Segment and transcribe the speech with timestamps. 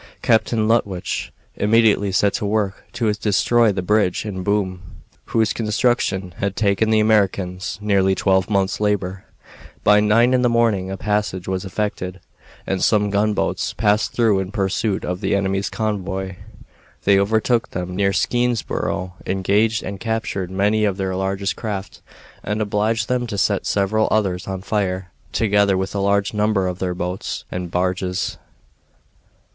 [0.23, 4.81] Captain Lutwych immediately set to work to destroy the bridge and boom,
[5.25, 9.25] whose construction had taken the Americans nearly twelve months' labor.
[9.83, 12.19] By nine in the morning a passage was effected,
[12.65, 16.37] and some gunboats passed through in pursuit of the enemy's convoy.
[17.03, 22.01] They overtook them near Skenesborough, engaged and captured many of their largest craft,
[22.41, 26.79] and obliged them to set several others on fire, together with a large number of
[26.79, 28.39] their boats and barges.